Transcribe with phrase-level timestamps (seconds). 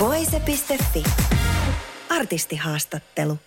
[0.00, 1.04] Voice.fi.
[2.08, 3.38] Artistihaastattelu.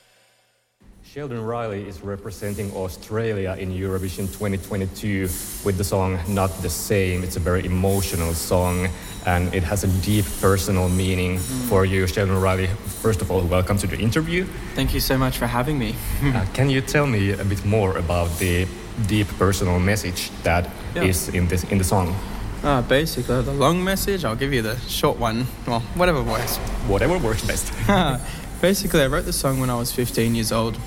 [1.03, 5.29] Sheldon Riley is representing Australia in Eurovision 2022
[5.66, 7.23] with the song Not the Same.
[7.23, 8.88] It's a very emotional song
[9.26, 11.70] and it has a deep personal meaning mm.
[11.70, 12.07] for you.
[12.07, 12.67] Sheldon Riley,
[13.01, 14.45] first of all, welcome to the interview.
[14.76, 15.95] Thank you so much for having me.
[16.23, 18.67] uh, can you tell me a bit more about the
[19.07, 21.09] deep personal message that yeah.
[21.09, 22.15] is in this in the song?
[22.63, 25.48] Uh, basically, the long message, I'll give you the short one.
[25.67, 26.58] Well, whatever works.
[26.88, 27.71] Whatever works best.
[28.62, 30.77] basically, I wrote the song when I was 15 years old.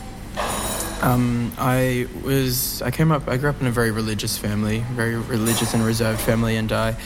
[1.03, 5.17] Um, I was I came up I grew up in a very religious family, very
[5.17, 6.97] religious and reserved family, and I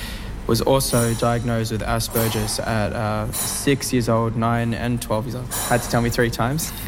[0.47, 5.53] was also diagnosed with Asperger's at uh, six years old, nine, and twelve years old.
[5.53, 6.73] Had to tell me three times,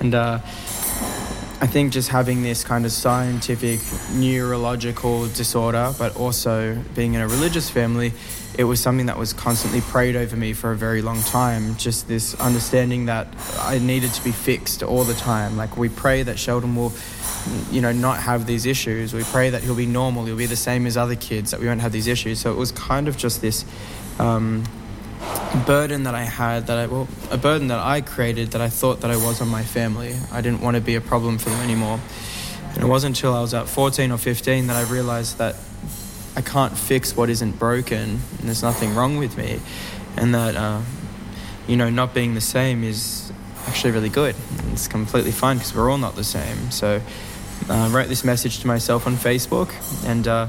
[0.00, 0.40] and uh,
[1.58, 3.80] I think just having this kind of scientific
[4.12, 8.12] neurological disorder, but also being in a religious family,
[8.58, 11.74] it was something that was constantly prayed over me for a very long time.
[11.76, 15.56] Just this understanding that I needed to be fixed all the time.
[15.56, 16.92] Like we pray that Sheldon will,
[17.70, 19.14] you know, not have these issues.
[19.14, 20.26] We pray that he'll be normal.
[20.26, 21.52] He'll be the same as other kids.
[21.52, 22.38] That we won't have these issues.
[22.38, 23.64] So it was kind of just this.
[24.18, 24.64] Um,
[25.64, 29.00] burden that I had that I well a burden that I created that I thought
[29.00, 30.14] that I was on my family.
[30.32, 32.00] I didn't want to be a problem for them anymore.
[32.74, 35.56] And it wasn't until I was at 14 or 15 that I realized that
[36.36, 39.60] I can't fix what isn't broken and there's nothing wrong with me
[40.16, 40.82] and that uh,
[41.66, 43.32] you know not being the same is
[43.66, 44.36] actually really good.
[44.72, 46.70] It's completely fine because we're all not the same.
[46.70, 47.00] So
[47.68, 49.72] uh, I wrote this message to myself on Facebook
[50.06, 50.48] and uh,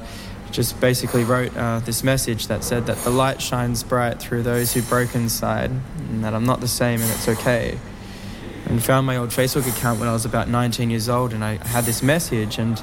[0.51, 4.73] just basically wrote uh, this message that said that the light shines bright through those
[4.73, 7.77] who broke inside, and that I'm not the same and it's okay.
[8.65, 11.55] And found my old Facebook account when I was about 19 years old, and I
[11.67, 12.81] had this message, and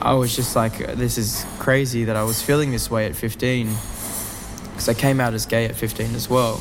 [0.00, 3.66] I was just like, this is crazy that I was feeling this way at 15,
[4.70, 6.60] because I came out as gay at 15 as well.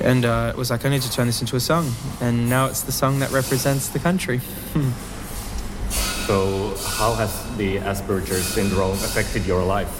[0.00, 2.66] And uh, it was like, I need to turn this into a song, and now
[2.66, 4.40] it's the song that represents the country.
[6.26, 9.90] So, how has the Asperger's syndrome affected your life?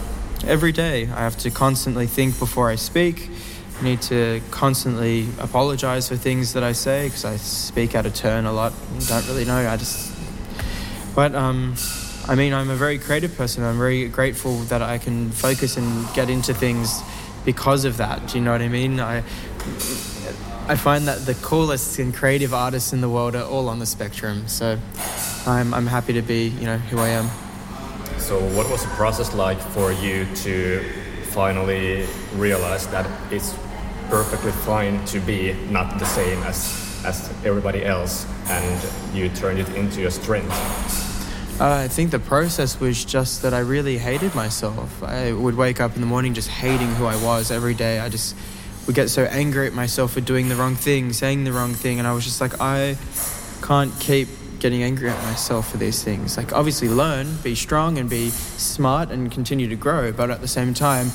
[0.46, 3.28] Every day, I have to constantly think before I speak.
[3.80, 8.14] I need to constantly apologize for things that I say because I speak out of
[8.14, 8.72] turn a lot.
[9.08, 9.68] Don't really know.
[9.68, 10.14] I just.
[11.16, 11.74] But, um,
[12.28, 13.64] I mean, I'm a very creative person.
[13.64, 17.02] I'm very grateful that I can focus and get into things
[17.44, 18.28] because of that.
[18.28, 19.00] Do you know what I mean?
[19.00, 19.24] I
[20.68, 23.86] I find that the coolest and creative artists in the world are all on the
[23.86, 24.46] spectrum.
[24.46, 24.78] So
[25.46, 27.28] I'm, I'm happy to be, you know, who I am.
[28.18, 30.84] So what was the process like for you to
[31.30, 33.54] finally realize that it's
[34.08, 39.68] perfectly fine to be not the same as as everybody else and you turned it
[39.70, 40.52] into a strength?
[41.60, 45.02] Uh, I think the process was just that I really hated myself.
[45.02, 48.00] I would wake up in the morning just hating who I was every day.
[48.00, 48.36] I just
[48.86, 51.98] would get so angry at myself for doing the wrong thing, saying the wrong thing,
[51.98, 52.96] and I was just like, I
[53.62, 54.28] can't keep
[54.62, 56.36] getting angry at myself for these things.
[56.36, 60.12] Like, obviously, learn, be strong, and be smart, and continue to grow.
[60.12, 61.10] But at the same time,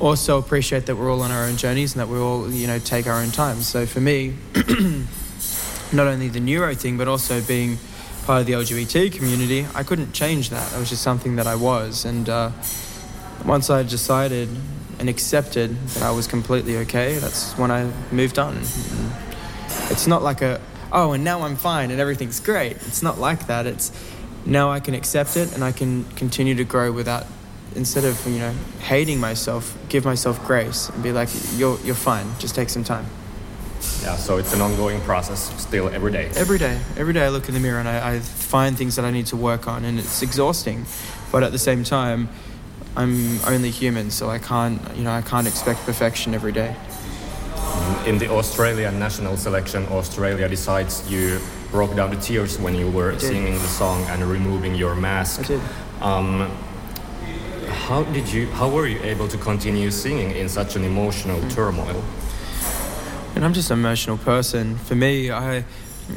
[0.00, 2.78] also appreciate that we're all on our own journeys and that we all, you know,
[2.78, 3.60] take our own time.
[3.60, 4.34] So for me,
[5.92, 7.76] not only the neuro thing, but also being
[8.24, 10.72] part of the LGBT community, I couldn't change that.
[10.72, 12.06] It was just something that I was.
[12.06, 12.50] And uh,
[13.44, 14.48] once I decided
[14.98, 18.56] and accepted that I was completely okay, that's when I moved on.
[19.90, 20.60] It's not like a,
[20.94, 22.72] oh, and now I'm fine and everything's great.
[22.72, 23.66] It's not like that.
[23.66, 23.92] It's
[24.46, 27.26] now I can accept it and I can continue to grow without,
[27.74, 32.26] instead of, you know, hating myself, give myself grace and be like, you're, you're fine,
[32.38, 33.06] just take some time.
[34.02, 36.30] Yeah, so it's an ongoing process still every day.
[36.36, 36.80] Every day.
[36.96, 39.26] Every day I look in the mirror and I, I find things that I need
[39.26, 40.86] to work on and it's exhausting.
[41.32, 42.28] But at the same time,
[42.96, 46.76] I'm only human, so I can't, you know, I can't expect perfection every day.
[48.06, 51.40] In the Australian national selection, Australia decides you
[51.70, 55.40] broke down the tears when you were singing the song and removing your mask.
[55.40, 55.60] I did.
[56.02, 56.50] Um,
[57.86, 58.46] how did you?
[58.48, 61.54] How were you able to continue singing in such an emotional mm.
[61.54, 62.04] turmoil?
[63.36, 64.76] And I'm just an emotional person.
[64.76, 65.64] For me, I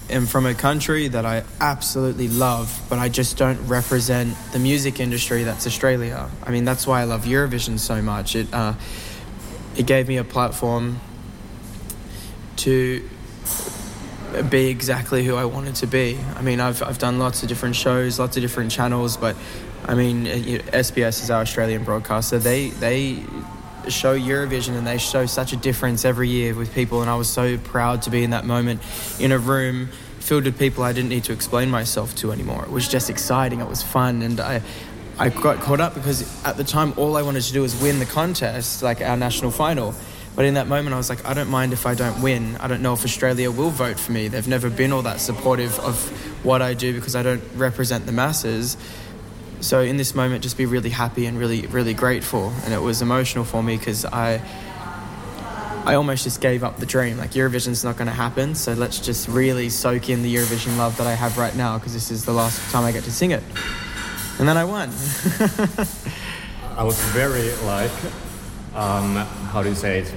[0.10, 5.00] am from a country that I absolutely love, but I just don't represent the music
[5.00, 6.30] industry that's Australia.
[6.44, 8.36] I mean, that's why I love Eurovision so much.
[8.36, 8.74] It, uh,
[9.78, 11.00] it gave me a platform
[12.68, 13.02] to
[14.50, 16.20] be exactly who I wanted to be.
[16.36, 19.38] I mean, I've, I've done lots of different shows, lots of different channels, but
[19.86, 22.40] I mean, SBS is our Australian broadcaster.
[22.40, 23.24] They they
[23.88, 27.30] show Eurovision and they show such a difference every year with people, and I was
[27.30, 28.82] so proud to be in that moment
[29.18, 29.88] in a room
[30.20, 32.64] filled with people I didn't need to explain myself to anymore.
[32.64, 33.62] It was just exciting.
[33.62, 34.62] It was fun, and I.
[35.20, 37.98] I got caught up because at the time all I wanted to do was win
[37.98, 39.96] the contest, like our national final.
[40.38, 42.58] But in that moment, I was like, I don't mind if I don't win.
[42.58, 44.28] I don't know if Australia will vote for me.
[44.28, 46.00] They've never been all that supportive of
[46.46, 48.78] what I do because I don't represent the masses.
[49.62, 52.54] So in this moment, just be really happy and really, really grateful.
[52.64, 54.40] And it was emotional for me because I,
[55.86, 57.18] I almost just gave up the dream.
[57.18, 60.98] Like Eurovision's not going to happen, so let's just really soak in the Eurovision love
[60.98, 63.32] that I have right now because this is the last time I get to sing
[63.32, 63.42] it.
[64.38, 64.90] And then I won.
[66.78, 67.90] I was very like,
[68.78, 69.16] um,
[69.52, 70.14] how do you say it?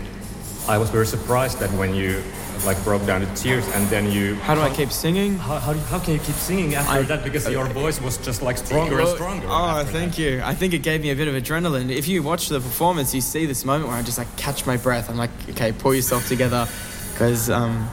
[0.68, 2.22] I was very surprised that when you
[2.66, 5.38] like broke down to tears and then you how do I keep singing?
[5.38, 7.24] how, how, how can you keep singing after I, that?
[7.24, 10.22] Because uh, your voice was just like stronger and stronger oh thank that.
[10.22, 10.42] you.
[10.44, 11.90] I think it gave me a bit of adrenaline.
[11.90, 14.76] If you watch the performance you see this moment where I just like catch my
[14.76, 15.08] breath.
[15.08, 16.68] I'm like okay pull yourself together.
[17.12, 17.88] Because um,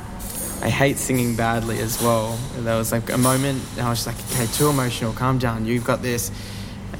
[0.62, 2.38] I hate singing badly as well.
[2.58, 5.14] There was like a moment I was just like okay too emotional.
[5.14, 5.66] Calm down.
[5.66, 6.30] You've got this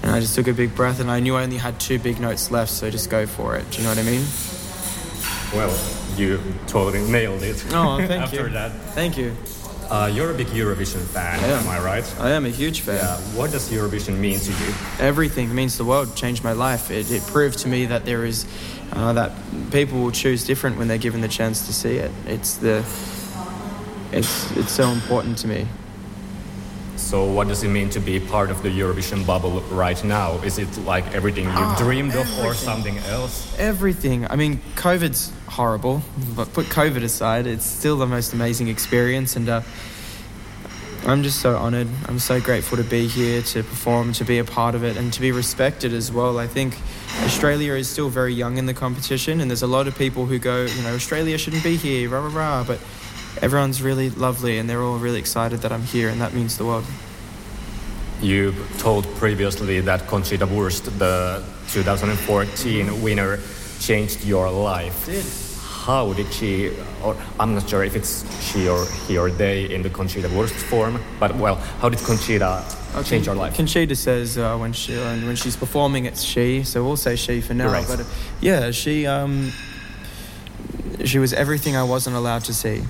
[0.04, 2.20] and I just took a big breath and I knew I only had two big
[2.20, 4.26] notes left so just go for it do you know what I mean
[5.54, 5.74] well,
[6.18, 7.64] you totally nailed it.
[7.72, 8.50] Oh, thank after you.
[8.50, 8.72] that.
[8.94, 9.36] Thank you.
[9.90, 11.68] Uh, you're a big Eurovision fan, I am.
[11.70, 12.20] I right?
[12.20, 12.98] I am a huge fan.
[12.98, 13.18] Yeah.
[13.38, 14.74] What does Eurovision mean to you?
[15.00, 16.14] Everything means the world.
[16.18, 16.92] Changed my life.
[16.92, 18.46] It, it proved to me that there is
[18.92, 19.32] uh, that
[19.72, 22.12] people will choose different when they're given the chance to see it.
[22.26, 22.80] It's the
[24.12, 25.66] it's it's so important to me.
[26.98, 30.40] So, what does it mean to be part of the Eurovision bubble right now?
[30.40, 32.40] Is it like everything you oh, dreamed everything.
[32.40, 33.56] of or something else?
[33.60, 34.28] Everything.
[34.30, 36.02] I mean, COVID's horrible,
[36.36, 39.36] but put COVID aside, it's still the most amazing experience.
[39.36, 39.62] And uh,
[41.06, 41.88] I'm just so honoured.
[42.08, 45.14] I'm so grateful to be here, to perform, to be a part of it, and
[45.14, 46.40] to be respected as well.
[46.40, 46.78] I think
[47.24, 50.40] Australia is still very young in the competition, and there's a lot of people who
[50.40, 52.64] go, you know, Australia shouldn't be here, rah, rah, rah.
[52.66, 52.80] But
[53.42, 56.66] everyone's really lovely and they're all really excited that I'm here, and that means the
[56.66, 56.86] world.
[58.22, 63.40] You told previously that Conchita Wurst, the 2014 winner,
[63.80, 65.06] changed your life.
[65.06, 65.26] Did.
[65.86, 66.72] How did she,
[67.04, 70.56] or I'm not sure if it's she or he or they in the Conchita Wurst
[70.56, 73.04] form, but well, how did Conchita okay.
[73.08, 73.56] change your life?
[73.56, 77.40] Conchita says uh, when she uh, when she's performing, it's she, so we'll say she
[77.40, 77.72] for now.
[77.72, 77.88] Right.
[77.88, 78.04] But uh,
[78.42, 79.54] yeah, she um,
[81.06, 82.84] she was everything I wasn't allowed to see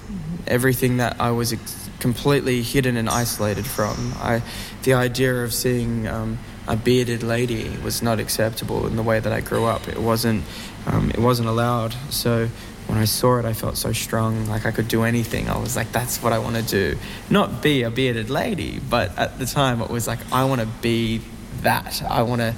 [0.49, 4.13] everything that I was ex- completely hidden and isolated from.
[4.17, 4.41] I,
[4.83, 9.33] the idea of seeing um, a bearded lady was not acceptable in the way that
[9.33, 9.87] I grew up.
[9.87, 10.43] It wasn't,
[10.85, 11.93] um, it wasn't allowed.
[12.09, 12.49] So
[12.87, 15.49] when I saw it, I felt so strong, like I could do anything.
[15.49, 16.97] I was like, that's what I want to do.
[17.29, 20.67] Not be a bearded lady, but at the time it was like, I want to
[20.81, 21.21] be
[21.61, 22.01] that.
[22.03, 22.53] I want to.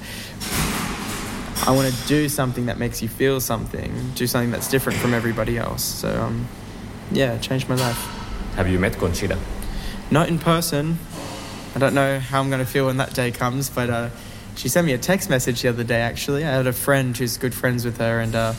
[1.62, 5.12] I want to do something that makes you feel something, do something that's different from
[5.12, 5.84] everybody else.
[5.84, 6.48] So, um,
[7.10, 7.98] yeah, changed my life.
[8.56, 9.38] Have you met Conchita?
[10.10, 10.98] Not in person.
[11.74, 14.10] I don't know how I'm going to feel when that day comes, but uh,
[14.56, 16.00] she sent me a text message the other day.
[16.00, 18.54] Actually, I had a friend who's good friends with her, and uh,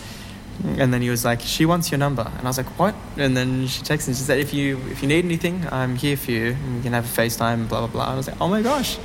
[0.63, 3.35] and then he was like, "She wants your number," and I was like, "What?" And
[3.35, 6.31] then she texted and she said, "If you if you need anything, I'm here for
[6.31, 6.51] you.
[6.51, 8.03] And we can have a FaceTime." Blah blah blah.
[8.03, 8.97] And I was like, "Oh my gosh."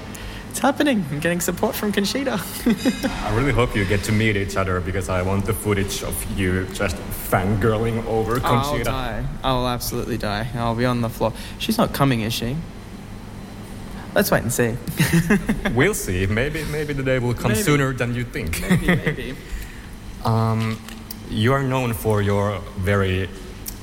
[0.56, 1.04] It's happening.
[1.10, 2.40] I'm getting support from Conchita.
[3.26, 6.16] I really hope you get to meet each other because I want the footage of
[6.38, 8.88] you just fangirling over Conchita.
[8.88, 9.24] I'll die.
[9.44, 10.48] I'll absolutely die.
[10.54, 11.34] I'll be on the floor.
[11.58, 12.56] She's not coming, is she?
[14.14, 14.78] Let's wait and see.
[15.74, 16.24] we'll see.
[16.24, 17.62] Maybe maybe the day will come maybe.
[17.62, 18.62] sooner than you think.
[18.62, 19.34] maybe, maybe.
[20.24, 20.80] um,
[21.28, 23.28] you are known for your very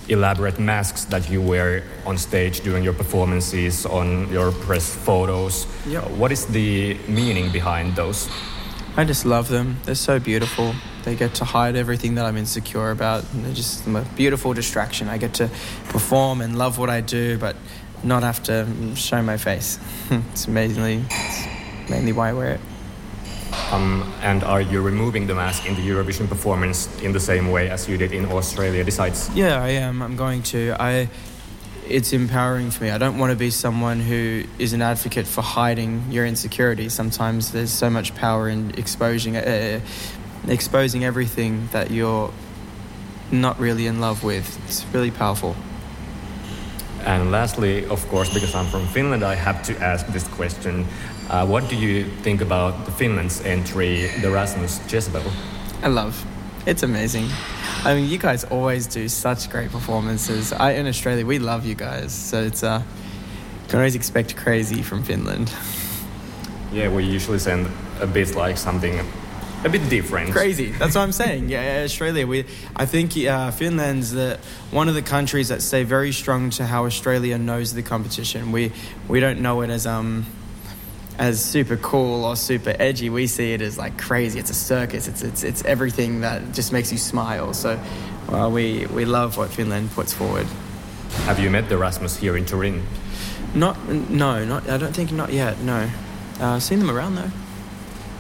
[0.10, 5.68] elaborate masks that you wear on stage during your performances, on your press photos.
[5.88, 6.04] Yep.
[6.04, 8.30] Uh, what is the meaning behind those?
[8.96, 9.78] I just love them.
[9.86, 10.76] They're so beautiful.
[11.04, 13.24] They get to hide everything that I'm insecure about.
[13.34, 15.10] And they're just a beautiful distraction.
[15.10, 15.50] I get to
[15.90, 17.56] perform and love what I do, but
[18.04, 19.80] not have to show my face.
[20.12, 22.60] it's amazingly, it's mainly why I wear it.
[23.74, 27.72] Um, and are you removing the mask in the Eurovision performance in the same way
[27.72, 28.84] as you did in Australia?
[28.84, 29.30] Decides.
[29.34, 30.01] Yeah, I am.
[30.01, 30.75] I'm going to.
[30.80, 31.10] I.
[31.89, 32.92] It's empowering for me.
[32.92, 36.88] I don't want to be someone who is an advocate for hiding your insecurity.
[36.88, 39.82] Sometimes there's so much power in exposing, uh,
[40.48, 42.32] exposing everything that you're
[43.32, 44.48] not really in love with.
[44.68, 45.56] It's really powerful.
[47.06, 50.86] And lastly, of course, because I'm from Finland, I have to ask this question.
[51.30, 55.22] Uh, what do you think about the Finland's entry, the Rasmus Jezebel?
[55.84, 56.26] I love.
[56.66, 57.28] It's amazing.
[57.84, 60.54] I mean, you guys always do such great performances.
[60.54, 62.14] I, in Australia, we love you guys.
[62.14, 62.82] So it's, uh,
[63.64, 65.52] you can always expect crazy from Finland.
[66.72, 67.68] Yeah, we usually send
[68.00, 69.06] a bit like something
[69.65, 70.32] a bit different.
[70.32, 70.72] Crazy.
[70.72, 71.50] That's what I'm saying.
[71.50, 72.27] Yeah, Australia.
[72.27, 74.39] We, I think uh, Finland's the
[74.72, 78.51] one of the countries that stay very strong to how Australia knows the competition.
[78.51, 78.72] We
[79.08, 80.25] we don't know it as um
[81.17, 83.10] as super cool or super edgy.
[83.10, 84.39] We see it as like crazy.
[84.39, 85.08] It's a circus.
[85.08, 87.53] It's it's it's everything that just makes you smile.
[87.53, 87.79] So
[88.29, 90.48] well, we we love what Finland puts forward.
[91.25, 92.84] Have you met the Rasmus here in Turin?
[93.53, 95.60] Not no, not I don't think not yet.
[95.60, 95.89] No,
[96.39, 97.32] uh, seen them around though.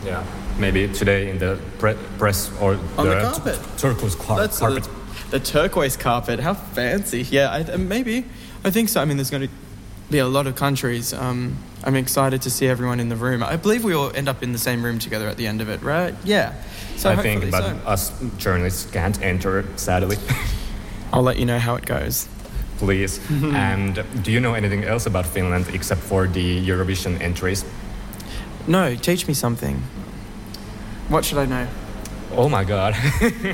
[0.05, 0.23] Yeah,
[0.57, 3.55] maybe today in the pre- press or On the carpet.
[3.55, 4.83] t- turquoise car- That's carpet.
[5.29, 6.39] The, the turquoise carpet.
[6.39, 7.23] How fancy.
[7.23, 8.25] Yeah, I, uh, maybe.
[8.63, 9.01] I think so.
[9.01, 9.53] I mean, there's going to
[10.09, 11.13] be a lot of countries.
[11.13, 13.43] Um, I'm excited to see everyone in the room.
[13.43, 15.69] I believe we all end up in the same room together at the end of
[15.69, 16.15] it, right?
[16.23, 16.53] Yeah.
[16.95, 17.75] So I think, but so.
[17.85, 20.17] us journalists can't enter, sadly.
[21.13, 22.27] I'll let you know how it goes.
[22.77, 23.19] Please.
[23.31, 27.65] and do you know anything else about Finland except for the Eurovision entries?
[28.67, 29.81] No, teach me something.
[31.13, 31.67] What should I know?
[32.31, 32.95] Oh my god.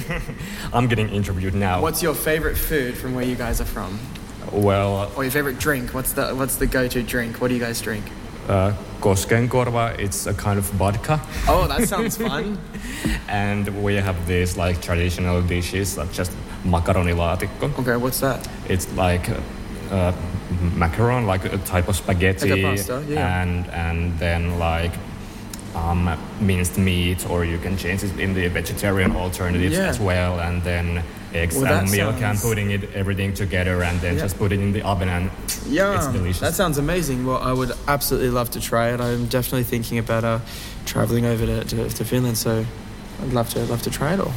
[0.74, 1.82] I'm getting interviewed now.
[1.82, 4.00] What's your favorite food from where you guys are from?
[4.54, 5.94] Well, Or your favorite drink?
[5.94, 7.42] What's the what's the go-to drink?
[7.42, 8.06] What do you guys drink?
[8.48, 11.20] uh, Koskenkorva, it's a kind of vodka.
[11.50, 12.58] Oh, that sounds fun.
[13.28, 16.32] And we have these like traditional dishes, like just
[16.64, 17.80] macaroni makaronilaatikko.
[17.80, 18.48] okay, what's that?
[18.70, 19.30] It's like
[19.92, 20.14] uh,
[20.82, 23.42] macaron, like a type of spaghetti, Like a pasta, yeah.
[23.42, 24.94] and and then like
[25.76, 29.88] um, minced meat, or you can change it in the vegetarian alternatives Yeah.
[29.88, 34.16] as well, and then eggs Well, and milk and putting it everything together, and then
[34.16, 34.22] Yeah.
[34.22, 35.30] just put it in the oven, and
[35.68, 36.40] Yeah, it's delicious.
[36.42, 37.26] that sounds amazing.
[37.26, 39.00] Well, I would absolutely love to try it.
[39.00, 40.40] I'm definitely thinking about uh,
[40.86, 42.66] traveling over to, to, to Finland, so
[43.22, 44.34] I'd love to love to try it all.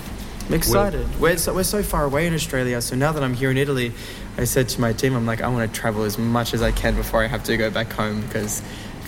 [0.49, 1.07] I'm excited.
[1.21, 3.93] we're, so, we're so far away in Australia, so now that I'm here in Italy,
[4.37, 6.73] I said to my team, I'm like, I want to travel as much as I
[6.73, 8.61] can before I have to go back home because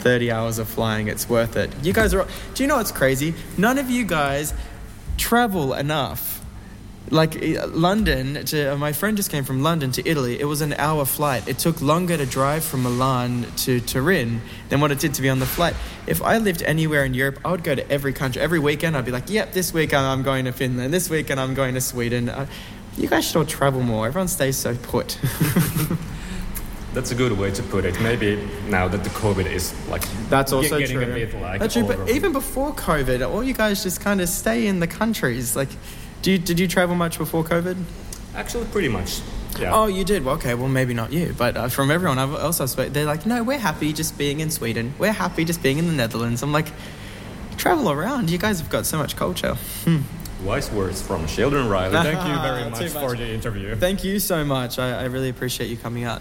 [0.04, 1.73] 30 hours of flying, it's worth it.
[1.82, 2.28] You guys are.
[2.54, 3.32] Do you know what's crazy?
[3.56, 4.52] None of you guys
[5.16, 6.44] travel enough
[7.11, 10.38] like uh, London to uh, my friend just came from London to Italy.
[10.38, 11.49] It was an hour flight.
[11.49, 15.30] It took longer to drive from Milan to Turin than what it did to be
[15.30, 15.75] on the flight.
[16.06, 18.42] If I lived anywhere in Europe, I would go to every country.
[18.42, 20.92] Every weekend, I'd be like, "Yep, this weekend I'm going to Finland.
[20.92, 22.46] This weekend I'm going to Sweden." Uh,
[22.99, 24.06] you guys should all travel more.
[24.06, 25.18] Everyone stays so put.
[26.94, 28.00] That's a good way to put it.
[28.00, 31.10] Maybe now that the COVID is like That's also getting true.
[31.10, 31.84] a bit like That's true.
[31.84, 35.56] But even before COVID, all you guys just kind of stay in the countries.
[35.56, 35.70] Like,
[36.22, 37.76] do you, did you travel much before COVID?
[38.34, 39.20] actually pretty much.
[39.58, 39.72] Yeah.
[39.72, 40.24] Oh, you did.
[40.24, 40.54] Well, okay.
[40.54, 43.58] Well, maybe not you, but uh, from everyone else I've spoken, they're like, no, we're
[43.58, 44.94] happy just being in Sweden.
[44.98, 46.42] We're happy just being in the Netherlands.
[46.42, 46.68] I'm like,
[47.56, 48.30] travel around.
[48.30, 49.56] You guys have got so much culture.
[50.42, 51.92] Wise words from Sheldon Riley.
[52.02, 53.02] Thank you very much, much.
[53.02, 53.76] for the interview.
[53.76, 54.78] Thank you so much.
[54.78, 56.20] I, I really appreciate you coming out.